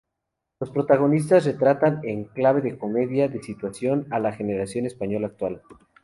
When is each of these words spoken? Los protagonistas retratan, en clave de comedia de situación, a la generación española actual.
Los 0.59 0.71
protagonistas 0.71 1.45
retratan, 1.45 1.99
en 2.01 2.23
clave 2.23 2.61
de 2.61 2.75
comedia 2.75 3.27
de 3.27 3.39
situación, 3.43 4.07
a 4.09 4.17
la 4.17 4.31
generación 4.31 4.87
española 4.87 5.27
actual. 5.27 5.61